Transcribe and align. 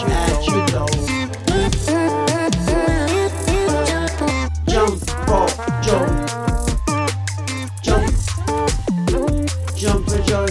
at. 0.00 0.42
Jump, 4.68 5.00
ball, 5.26 5.48
jump. 5.82 6.12
Jump. 7.82 8.12
Jump 9.76 10.08
for 10.08 10.20
joy. 10.22 10.48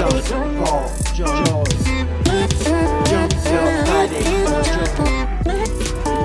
jump, 0.00 0.24
fall, 0.64 0.90
jump, 1.12 1.68
jump 3.06 3.32
your 3.44 3.68
attic. 3.86 4.26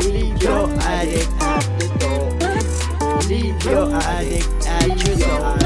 Leave 0.06 0.42
your 0.42 0.70
at 1.42 1.64
the 1.80 1.88
door. 2.00 2.28
Leave 3.28 3.64
your 3.66 3.94
addict 3.94 4.68
at 4.68 5.08
your 5.08 5.18
door. 5.18 5.65